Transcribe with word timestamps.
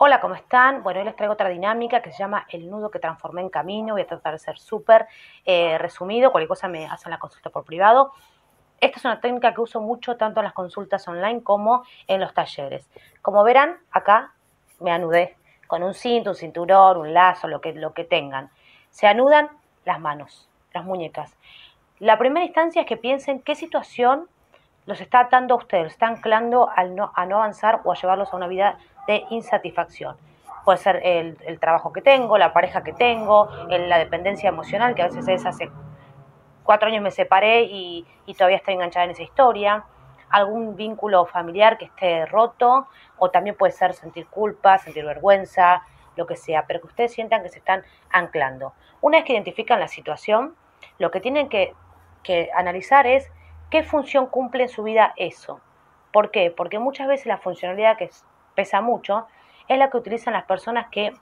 Hola, 0.00 0.20
¿cómo 0.20 0.36
están? 0.36 0.84
Bueno, 0.84 1.00
hoy 1.00 1.06
les 1.06 1.16
traigo 1.16 1.32
otra 1.32 1.48
dinámica 1.48 2.02
que 2.02 2.12
se 2.12 2.18
llama 2.18 2.46
el 2.50 2.70
nudo 2.70 2.88
que 2.88 3.00
transformé 3.00 3.40
en 3.40 3.48
camino. 3.48 3.94
Voy 3.94 4.02
a 4.02 4.06
tratar 4.06 4.32
de 4.32 4.38
ser 4.38 4.56
súper 4.56 5.08
eh, 5.44 5.76
resumido. 5.76 6.30
Cualquier 6.30 6.46
cosa 6.46 6.68
me 6.68 6.86
hacen 6.86 7.10
la 7.10 7.18
consulta 7.18 7.50
por 7.50 7.64
privado. 7.64 8.12
Esta 8.78 9.00
es 9.00 9.04
una 9.04 9.20
técnica 9.20 9.52
que 9.52 9.60
uso 9.60 9.80
mucho 9.80 10.16
tanto 10.16 10.38
en 10.38 10.44
las 10.44 10.52
consultas 10.52 11.08
online 11.08 11.42
como 11.42 11.82
en 12.06 12.20
los 12.20 12.32
talleres. 12.32 12.88
Como 13.22 13.42
verán, 13.42 13.76
acá 13.90 14.34
me 14.78 14.92
anudé 14.92 15.36
con 15.66 15.82
un 15.82 15.94
cinto, 15.94 16.30
un 16.30 16.36
cinturón, 16.36 16.98
un 16.98 17.12
lazo, 17.12 17.48
lo 17.48 17.60
que, 17.60 17.72
lo 17.72 17.92
que 17.92 18.04
tengan. 18.04 18.50
Se 18.90 19.08
anudan 19.08 19.48
las 19.84 19.98
manos, 19.98 20.48
las 20.74 20.84
muñecas. 20.84 21.36
La 21.98 22.18
primera 22.18 22.46
instancia 22.46 22.82
es 22.82 22.86
que 22.86 22.98
piensen 22.98 23.40
qué 23.40 23.56
situación 23.56 24.28
los 24.88 25.02
está 25.02 25.20
atando 25.20 25.52
a 25.52 25.58
ustedes, 25.58 25.84
los 25.84 25.92
está 25.92 26.06
anclando 26.06 26.70
al 26.74 26.96
no, 26.96 27.12
a 27.14 27.26
no 27.26 27.36
avanzar 27.36 27.82
o 27.84 27.92
a 27.92 27.94
llevarlos 27.94 28.32
a 28.32 28.36
una 28.36 28.46
vida 28.46 28.78
de 29.06 29.22
insatisfacción. 29.28 30.16
Puede 30.64 30.78
ser 30.78 31.02
el, 31.04 31.60
trabajo 31.60 31.92
que 31.92 32.00
tengo, 32.00 32.38
la 32.38 32.54
pareja 32.54 32.82
que 32.82 32.94
tengo, 32.94 33.50
la 33.68 33.98
dependencia 33.98 34.48
emocional, 34.48 34.94
que 34.94 35.02
a 35.02 35.08
veces 35.08 35.28
es 35.28 35.44
hace 35.44 35.70
cuatro 36.62 36.88
años 36.88 37.02
me 37.02 37.10
separé 37.10 37.64
y, 37.64 38.06
todavía 38.38 38.56
estoy 38.56 38.74
enganchada 38.74 39.04
en 39.04 39.10
esa 39.10 39.22
historia, 39.22 39.84
algún 40.30 40.74
vínculo 40.74 41.26
familiar 41.26 41.76
que 41.76 41.84
esté 41.84 42.24
roto, 42.24 42.86
o 43.18 43.30
también 43.30 43.56
puede 43.56 43.74
ser 43.74 43.92
sentir 43.92 44.26
culpa, 44.28 44.78
sentir 44.78 45.04
vergüenza, 45.04 45.82
lo 46.16 46.26
que 46.26 46.36
sea, 46.36 46.64
pero 46.66 46.80
que 46.80 46.86
ustedes 46.86 47.12
sientan 47.12 47.42
que 47.42 47.50
se 47.50 47.58
están 47.58 47.84
anclando. 48.10 48.72
Una 49.02 49.18
vez 49.18 49.26
que 49.26 49.34
identifican 49.34 49.80
la 49.80 49.88
situación, 49.88 50.56
lo 50.98 51.10
que 51.10 51.20
tienen 51.20 51.50
que, 51.50 51.74
que 52.22 52.48
analizar 52.54 53.06
es 53.06 53.30
qué 53.70 53.82
función 53.82 54.26
cumple 54.26 54.64
en 54.64 54.68
su 54.68 54.82
vida 54.82 55.12
eso. 55.16 55.60
¿Por 56.12 56.30
qué? 56.30 56.50
Porque 56.50 56.78
muchas 56.78 57.08
veces 57.08 57.26
la 57.26 57.38
funcionalidad 57.38 57.96
que 57.96 58.10
pesa 58.54 58.80
mucho, 58.80 59.26
es 59.68 59.78
la 59.78 59.90
que 59.90 59.98
utilizan 59.98 60.32
las 60.32 60.44
personas 60.44 60.88
que 60.90 61.14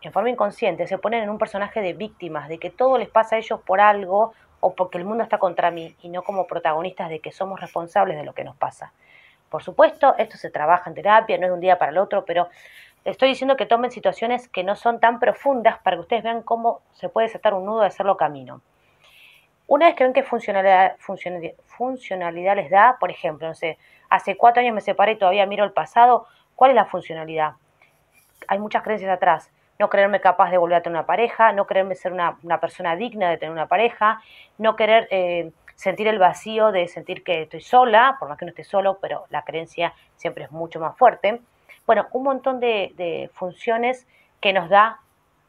en 0.00 0.12
forma 0.12 0.30
inconsciente 0.30 0.86
se 0.86 0.98
ponen 0.98 1.22
en 1.22 1.30
un 1.30 1.38
personaje 1.38 1.80
de 1.80 1.92
víctimas, 1.92 2.48
de 2.48 2.58
que 2.58 2.70
todo 2.70 2.98
les 2.98 3.08
pasa 3.08 3.36
a 3.36 3.38
ellos 3.38 3.60
por 3.60 3.80
algo 3.80 4.32
o 4.60 4.74
porque 4.74 4.98
el 4.98 5.04
mundo 5.04 5.22
está 5.22 5.38
contra 5.38 5.70
mí 5.70 5.94
y 6.02 6.08
no 6.08 6.22
como 6.22 6.46
protagonistas 6.46 7.10
de 7.10 7.20
que 7.20 7.30
somos 7.30 7.60
responsables 7.60 8.16
de 8.16 8.24
lo 8.24 8.32
que 8.34 8.44
nos 8.44 8.56
pasa. 8.56 8.92
Por 9.50 9.62
supuesto, 9.62 10.14
esto 10.18 10.36
se 10.36 10.50
trabaja 10.50 10.90
en 10.90 10.94
terapia, 10.94 11.38
no 11.38 11.44
es 11.44 11.50
de 11.50 11.54
un 11.54 11.60
día 11.60 11.78
para 11.78 11.92
el 11.92 11.98
otro, 11.98 12.24
pero 12.24 12.48
estoy 13.04 13.28
diciendo 13.30 13.56
que 13.56 13.66
tomen 13.66 13.90
situaciones 13.90 14.48
que 14.48 14.64
no 14.64 14.76
son 14.76 15.00
tan 15.00 15.20
profundas 15.20 15.78
para 15.78 15.96
que 15.96 16.00
ustedes 16.00 16.22
vean 16.22 16.42
cómo 16.42 16.80
se 16.92 17.08
puede 17.08 17.28
desatar 17.28 17.54
un 17.54 17.64
nudo 17.64 17.82
y 17.82 17.86
hacerlo 17.86 18.16
camino. 18.16 18.62
Una 19.68 19.86
vez 19.86 19.94
que 19.94 20.02
ven 20.02 20.12
qué 20.12 20.24
funcionalidad, 20.24 20.96
funcionalidad 20.98 22.56
les 22.56 22.70
da, 22.70 22.96
por 22.98 23.10
ejemplo, 23.12 23.46
no 23.46 23.54
sé, 23.54 23.78
hace 24.08 24.36
cuatro 24.36 24.60
años 24.60 24.74
me 24.74 24.80
separé 24.80 25.12
y 25.12 25.18
todavía 25.18 25.46
miro 25.46 25.64
el 25.64 25.72
pasado, 25.72 26.26
¿Cuál 26.58 26.72
es 26.72 26.74
la 26.74 26.86
funcionalidad? 26.86 27.52
Hay 28.48 28.58
muchas 28.58 28.82
creencias 28.82 29.12
atrás. 29.12 29.52
No 29.78 29.88
creerme 29.88 30.20
capaz 30.20 30.50
de 30.50 30.58
volver 30.58 30.78
a 30.78 30.82
tener 30.82 30.98
una 30.98 31.06
pareja, 31.06 31.52
no 31.52 31.68
creerme 31.68 31.94
ser 31.94 32.12
una, 32.12 32.36
persona 32.60 32.96
digna 32.96 33.30
de 33.30 33.38
tener 33.38 33.52
una 33.52 33.68
pareja, 33.68 34.20
no 34.58 34.74
querer 34.74 35.06
eh, 35.12 35.52
sentir 35.76 36.08
el 36.08 36.18
vacío 36.18 36.72
de 36.72 36.88
sentir 36.88 37.22
que 37.22 37.42
estoy 37.42 37.60
sola, 37.60 38.16
por 38.18 38.28
más 38.28 38.36
que 38.36 38.44
no 38.44 38.48
esté 38.48 38.64
solo, 38.64 38.98
pero 39.00 39.26
la 39.30 39.44
creencia 39.44 39.94
siempre 40.16 40.42
es 40.42 40.50
mucho 40.50 40.80
más 40.80 40.98
fuerte. 40.98 41.40
Bueno, 41.86 42.08
un 42.10 42.24
montón 42.24 42.58
de, 42.58 43.30
funciones 43.34 44.08
que 44.40 44.52
nos 44.52 44.68
da 44.68 44.98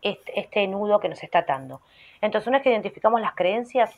este, 0.03 0.39
este, 0.39 0.67
nudo 0.67 0.99
que 0.99 1.09
nos 1.09 1.23
está 1.23 1.39
atando. 1.39 1.81
Entonces, 2.21 2.47
una 2.47 2.59
vez 2.59 2.65
que 2.65 2.69
identificamos 2.69 3.19
las 3.19 3.33
creencias, 3.33 3.97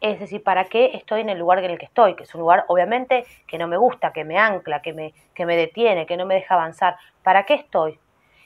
es 0.00 0.18
decir, 0.18 0.42
¿para 0.42 0.64
qué 0.64 0.92
estoy 0.94 1.20
en 1.20 1.28
el 1.28 1.38
lugar 1.38 1.58
en 1.58 1.70
el 1.70 1.78
que 1.78 1.84
estoy? 1.84 2.14
Que 2.14 2.22
es 2.22 2.34
un 2.34 2.40
lugar, 2.40 2.64
obviamente, 2.68 3.26
que 3.46 3.58
no 3.58 3.68
me 3.68 3.76
gusta, 3.76 4.12
que 4.12 4.24
me 4.24 4.38
ancla, 4.38 4.80
que 4.80 4.92
me, 4.92 5.12
que 5.34 5.44
me 5.44 5.56
detiene, 5.56 6.06
que 6.06 6.16
no 6.16 6.24
me 6.24 6.34
deja 6.34 6.54
avanzar. 6.54 6.96
¿Para 7.22 7.44
qué 7.44 7.54
estoy? 7.54 7.98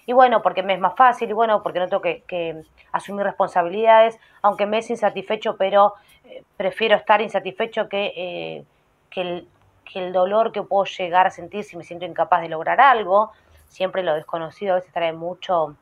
Y 0.06 0.12
bueno, 0.12 0.42
porque 0.42 0.62
me 0.62 0.74
es 0.74 0.80
más 0.80 0.96
fácil, 0.96 1.30
y 1.30 1.32
bueno, 1.32 1.62
porque 1.62 1.78
no 1.78 1.88
tengo 1.88 2.02
que, 2.02 2.62
asumir 2.92 3.24
responsabilidades, 3.24 4.18
aunque 4.42 4.66
me 4.66 4.78
es 4.78 4.90
insatisfecho, 4.90 5.56
pero 5.56 5.94
eh, 6.24 6.42
prefiero 6.56 6.96
estar 6.96 7.20
insatisfecho 7.20 7.88
que, 7.88 8.12
eh, 8.16 8.64
que, 9.10 9.20
el, 9.20 9.48
que 9.84 9.98
el 10.00 10.12
dolor 10.12 10.52
que 10.52 10.62
puedo 10.62 10.84
llegar 10.84 11.26
a 11.26 11.30
sentir 11.30 11.64
si 11.64 11.76
me 11.76 11.84
siento 11.84 12.04
incapaz 12.04 12.42
de 12.42 12.48
lograr 12.48 12.80
algo. 12.80 13.32
Siempre 13.68 14.02
lo 14.02 14.14
desconocido 14.14 14.72
a 14.74 14.76
veces 14.76 14.92
trae 14.92 15.12
mucho, 15.12 15.74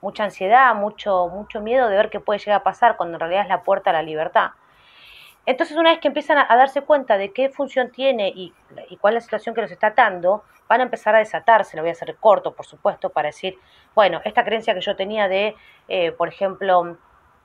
mucha 0.00 0.24
ansiedad, 0.24 0.74
mucho, 0.74 1.28
mucho 1.28 1.60
miedo 1.60 1.88
de 1.88 1.96
ver 1.96 2.10
qué 2.10 2.20
puede 2.20 2.38
llegar 2.38 2.60
a 2.60 2.64
pasar 2.64 2.96
cuando 2.96 3.16
en 3.16 3.20
realidad 3.20 3.42
es 3.42 3.48
la 3.48 3.62
puerta 3.62 3.90
a 3.90 3.92
la 3.92 4.02
libertad. 4.02 4.50
Entonces, 5.46 5.76
una 5.76 5.90
vez 5.90 6.00
que 6.00 6.08
empiezan 6.08 6.38
a, 6.38 6.56
darse 6.56 6.82
cuenta 6.82 7.16
de 7.16 7.32
qué 7.32 7.48
función 7.48 7.90
tiene 7.90 8.28
y, 8.28 8.52
cuál 9.00 9.14
es 9.14 9.16
la 9.16 9.20
situación 9.22 9.54
que 9.54 9.62
los 9.62 9.70
está 9.70 9.88
atando, 9.88 10.44
van 10.68 10.80
a 10.80 10.84
empezar 10.84 11.14
a 11.14 11.18
desatarse. 11.18 11.76
Lo 11.76 11.82
voy 11.82 11.88
a 11.90 11.92
hacer 11.92 12.16
corto, 12.16 12.52
por 12.52 12.66
supuesto, 12.66 13.10
para 13.10 13.28
decir, 13.28 13.58
bueno, 13.94 14.20
esta 14.24 14.44
creencia 14.44 14.74
que 14.74 14.80
yo 14.80 14.94
tenía 14.96 15.28
de, 15.28 15.56
eh, 15.88 16.12
por 16.12 16.28
ejemplo, 16.28 16.98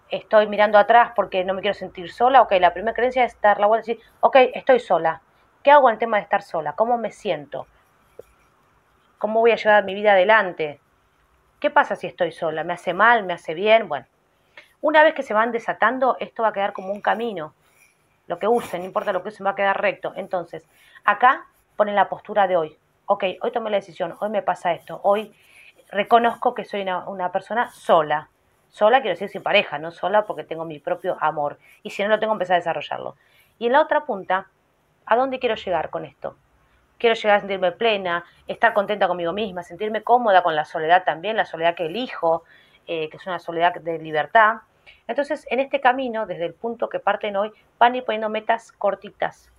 estoy 0.09 0.47
mirando 0.47 0.77
atrás 0.77 1.13
porque 1.15 1.43
no 1.45 1.53
me 1.53 1.61
quiero 1.61 1.73
sentir 1.73 2.11
sola, 2.11 2.41
ok, 2.41 2.53
la 2.59 2.73
primera 2.73 2.93
creencia 2.93 3.23
es 3.23 3.39
dar 3.41 3.59
la 3.59 3.67
vuelta 3.67 3.89
y 3.89 3.95
decir, 3.95 4.11
ok, 4.19 4.35
estoy 4.53 4.79
sola. 4.79 5.21
¿Qué 5.63 5.71
hago 5.71 5.89
en 5.89 5.93
el 5.93 5.99
tema 5.99 6.17
de 6.17 6.23
estar 6.23 6.43
sola? 6.43 6.73
¿Cómo 6.73 6.97
me 6.97 7.11
siento? 7.11 7.65
¿Cómo 9.17 9.39
voy 9.39 9.51
a 9.51 9.55
llevar 9.55 9.83
mi 9.83 9.95
vida 9.95 10.11
adelante? 10.11 10.79
¿Qué 11.59 11.71
pasa 11.71 11.95
si 11.95 12.05
estoy 12.05 12.31
sola? 12.31 12.63
¿Me 12.63 12.73
hace 12.73 12.93
mal? 12.93 13.23
¿Me 13.23 13.33
hace 13.33 13.55
bien? 13.55 13.87
Bueno, 13.87 14.05
una 14.81 15.01
vez 15.01 15.15
que 15.15 15.23
se 15.23 15.33
van 15.33 15.51
desatando, 15.51 16.17
esto 16.19 16.43
va 16.43 16.49
a 16.49 16.53
quedar 16.53 16.73
como 16.73 16.91
un 16.91 17.01
camino 17.01 17.53
lo 18.27 18.39
que 18.39 18.47
usen, 18.47 18.81
no 18.81 18.85
importa 18.85 19.13
lo 19.13 19.23
que 19.23 19.29
usen, 19.29 19.45
va 19.45 19.51
a 19.51 19.55
quedar 19.55 19.79
recto. 19.79 20.13
Entonces, 20.15 20.67
acá 21.03 21.45
ponen 21.75 21.95
la 21.95 22.09
postura 22.09 22.47
de 22.47 22.57
hoy. 22.57 22.77
Ok, 23.05 23.23
hoy 23.41 23.51
tomé 23.51 23.69
la 23.69 23.77
decisión, 23.77 24.15
hoy 24.19 24.29
me 24.29 24.41
pasa 24.41 24.73
esto, 24.73 24.99
hoy 25.03 25.31
reconozco 25.89 26.53
que 26.53 26.65
soy 26.65 26.81
una, 26.81 27.31
persona 27.31 27.69
sola. 27.71 28.29
Sola 28.69 29.01
quiero 29.01 29.13
decir 29.13 29.29
sin 29.29 29.43
pareja, 29.43 29.77
no 29.77 29.91
sola 29.91 30.25
porque 30.25 30.43
tengo 30.43 30.65
mi 30.65 30.79
propio 30.79 31.17
amor. 31.21 31.59
Y 31.83 31.91
si 31.91 32.03
no 32.03 32.09
lo 32.09 32.19
tengo, 32.19 32.33
empezar 32.33 32.55
a 32.55 32.59
desarrollarlo. 32.59 33.15
Y 33.59 33.67
en 33.67 33.73
la 33.73 33.81
otra 33.81 34.05
punta, 34.05 34.47
¿a 35.05 35.15
dónde 35.15 35.39
quiero 35.39 35.55
llegar 35.55 35.89
con 35.89 36.03
esto? 36.03 36.35
Quiero 36.97 37.15
llegar 37.15 37.37
a 37.37 37.39
sentirme 37.39 37.71
plena, 37.71 38.25
estar 38.47 38.73
contenta 38.73 39.07
conmigo 39.07 39.31
misma, 39.33 39.63
sentirme 39.63 40.03
cómoda 40.03 40.43
con 40.43 40.55
la 40.55 40.65
soledad 40.65 41.03
también, 41.03 41.37
la 41.37 41.45
soledad 41.45 41.75
que 41.75 41.85
elijo, 41.85 42.43
eh, 42.87 43.09
que 43.09 43.17
es 43.17 43.25
una 43.27 43.39
soledad 43.39 43.75
de 43.75 43.99
libertad. 43.99 44.57
Entonces, 45.07 45.45
en 45.49 45.59
este 45.59 45.79
camino, 45.79 46.25
desde 46.25 46.45
el 46.45 46.53
punto 46.53 46.89
que 46.89 46.99
parten 46.99 47.35
hoy, 47.35 47.51
van 47.79 47.93
a 47.93 47.97
ir 47.97 48.05
poniendo 48.05 48.29
metas 48.29 48.71
cortitas. 48.71 49.51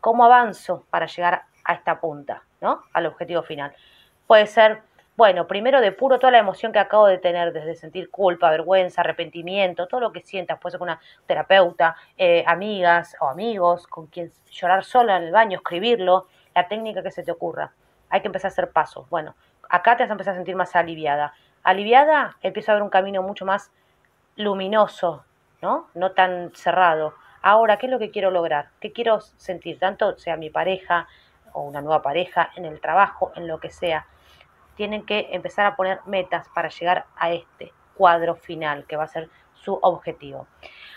¿Cómo 0.00 0.24
avanzo 0.24 0.84
para 0.90 1.06
llegar 1.06 1.44
a 1.64 1.74
esta 1.74 2.00
punta, 2.00 2.42
¿no? 2.60 2.82
Al 2.92 3.06
objetivo 3.06 3.42
final. 3.42 3.74
Puede 4.26 4.46
ser, 4.46 4.82
bueno, 5.16 5.46
primero 5.46 5.80
depuro 5.80 6.18
toda 6.18 6.30
la 6.30 6.38
emoción 6.38 6.72
que 6.72 6.78
acabo 6.78 7.06
de 7.06 7.18
tener, 7.18 7.52
desde 7.52 7.74
sentir 7.74 8.10
culpa, 8.10 8.50
vergüenza, 8.50 9.00
arrepentimiento, 9.00 9.86
todo 9.86 10.00
lo 10.00 10.12
que 10.12 10.20
sientas. 10.20 10.58
Puede 10.58 10.72
ser 10.72 10.78
con 10.78 10.88
una 10.88 11.00
terapeuta, 11.26 11.96
eh, 12.16 12.44
amigas 12.46 13.16
o 13.20 13.28
amigos, 13.28 13.86
con 13.86 14.06
quien 14.06 14.30
llorar 14.50 14.84
sola 14.84 15.16
en 15.16 15.24
el 15.24 15.32
baño, 15.32 15.58
escribirlo, 15.58 16.26
la 16.54 16.68
técnica 16.68 17.02
que 17.02 17.10
se 17.10 17.22
te 17.22 17.32
ocurra. 17.32 17.72
Hay 18.10 18.20
que 18.20 18.28
empezar 18.28 18.50
a 18.50 18.52
hacer 18.52 18.70
pasos. 18.70 19.08
Bueno, 19.10 19.34
acá 19.68 19.96
te 19.96 20.02
vas 20.04 20.10
a 20.10 20.14
empezar 20.14 20.34
a 20.34 20.36
sentir 20.36 20.56
más 20.56 20.76
aliviada. 20.76 21.34
Aliviada, 21.62 22.36
empieza 22.42 22.72
a 22.72 22.74
ver 22.74 22.82
un 22.82 22.90
camino 22.90 23.22
mucho 23.22 23.46
más 23.46 23.72
luminoso, 24.36 25.24
¿no? 25.62 25.88
No 25.94 26.12
tan 26.12 26.52
cerrado. 26.54 27.14
Ahora, 27.42 27.76
¿qué 27.76 27.86
es 27.86 27.92
lo 27.92 27.98
que 27.98 28.10
quiero 28.10 28.30
lograr? 28.30 28.68
¿Qué 28.80 28.92
quiero 28.92 29.20
sentir? 29.20 29.78
Tanto 29.78 30.16
sea 30.16 30.36
mi 30.36 30.50
pareja 30.50 31.06
o 31.52 31.62
una 31.62 31.80
nueva 31.80 32.02
pareja, 32.02 32.50
en 32.56 32.64
el 32.64 32.80
trabajo, 32.80 33.32
en 33.36 33.46
lo 33.46 33.60
que 33.60 33.70
sea. 33.70 34.06
Tienen 34.76 35.06
que 35.06 35.28
empezar 35.30 35.66
a 35.66 35.76
poner 35.76 36.00
metas 36.06 36.48
para 36.54 36.68
llegar 36.68 37.06
a 37.16 37.30
este 37.30 37.72
cuadro 37.94 38.34
final, 38.34 38.84
que 38.86 38.96
va 38.96 39.04
a 39.04 39.08
ser 39.08 39.28
su 39.54 39.78
objetivo. 39.80 40.46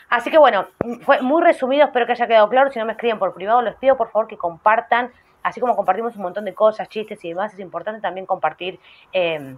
Así 0.09 0.31
que 0.31 0.38
bueno, 0.38 0.68
fue 1.02 1.22
muy 1.22 1.44
resumido, 1.44 1.86
espero 1.86 2.06
que 2.06 2.14
haya 2.14 2.28
quedado 2.28 2.50
claro. 2.50 2.72
Si 2.72 2.80
no 2.80 2.86
me 2.86 2.94
escriben 2.94 3.19
por 3.19 3.34
privado, 3.34 3.62
les 3.62 3.75
pido 3.75 3.98
por 3.98 4.09
favor 4.09 4.28
que 4.28 4.38
compartan, 4.38 5.12
así 5.44 5.59
como 5.59 5.75
compartimos 5.75 6.16
un 6.16 6.24
montón 6.24 6.46
de 6.46 6.54
cosas, 6.54 6.90
chistes 6.90 7.24
y 7.24 7.30
demás, 7.30 7.54
es 7.54 7.59
importante 7.59 8.02
también 8.02 8.25
compartir. 8.25 8.80
Eh, 9.14 9.58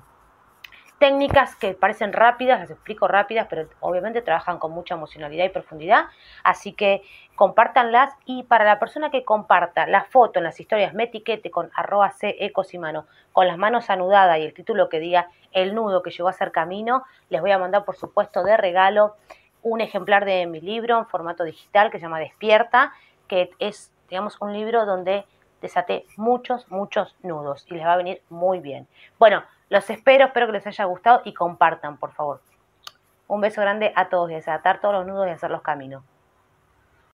técnicas 0.99 1.55
que 1.55 1.73
parecen 1.73 2.13
rápidas, 2.13 2.59
las 2.59 2.71
explico 2.71 3.07
rápidas, 3.07 3.47
pero 3.49 3.67
obviamente 3.79 4.21
trabajan 4.21 4.59
con 4.59 4.71
mucha 4.71 4.95
emocionalidad 4.95 5.45
y 5.45 5.49
profundidad, 5.49 6.05
así 6.43 6.73
que 6.73 7.01
compártanlas 7.35 8.13
y 8.25 8.43
para 8.43 8.65
la 8.65 8.79
persona 8.79 9.09
que 9.09 9.23
comparta 9.23 9.87
la 9.87 10.03
foto 10.03 10.39
en 10.39 10.43
las 10.43 10.59
historias 10.59 10.93
me 10.93 11.05
etiquete 11.05 11.49
con 11.49 11.71
arroba 11.73 12.11
c 12.11 12.35
ecosimano, 12.39 13.05
con 13.31 13.47
las 13.47 13.57
manos 13.57 13.89
anudadas 13.89 14.39
y 14.39 14.43
el 14.43 14.53
título 14.53 14.89
que 14.89 14.99
diga 14.99 15.29
el 15.53 15.73
nudo 15.73 16.03
que 16.03 16.11
llegó 16.11 16.27
a 16.27 16.33
ser 16.33 16.51
camino, 16.51 17.03
les 17.29 17.41
voy 17.41 17.51
a 17.51 17.57
mandar 17.57 17.85
por 17.85 17.95
supuesto 17.95 18.43
de 18.43 18.57
regalo 18.57 19.15
un 19.61 19.81
ejemplar 19.81 20.25
de 20.25 20.45
mi 20.47 20.59
libro 20.59 20.99
en 20.99 21.05
formato 21.05 21.43
digital 21.43 21.91
que 21.91 21.97
se 21.97 22.03
llama 22.03 22.19
Despierta, 22.19 22.91
que 23.27 23.51
es 23.59 23.91
digamos 24.09 24.37
un 24.41 24.53
libro 24.53 24.85
donde 24.85 25.25
desaté 25.61 26.05
muchos, 26.17 26.69
muchos 26.69 27.15
nudos 27.21 27.65
y 27.69 27.75
les 27.75 27.85
va 27.85 27.93
a 27.93 27.97
venir 27.97 28.21
muy 28.29 28.59
bien. 28.59 28.87
Bueno, 29.17 29.43
los 29.69 29.89
espero, 29.89 30.25
espero 30.25 30.47
que 30.47 30.53
les 30.53 30.67
haya 30.67 30.85
gustado 30.85 31.21
y 31.25 31.33
compartan, 31.33 31.97
por 31.97 32.11
favor. 32.11 32.41
Un 33.27 33.41
beso 33.41 33.61
grande 33.61 33.93
a 33.95 34.09
todos 34.09 34.31
y 34.31 34.33
a 34.33 34.37
desatar 34.37 34.81
todos 34.81 34.95
los 34.95 35.05
nudos 35.05 35.27
y 35.27 35.31
hacer 35.31 35.51
los 35.51 35.61
caminos. 35.61 36.03